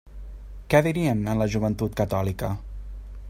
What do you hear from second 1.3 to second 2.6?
en la Joventut Catòlica?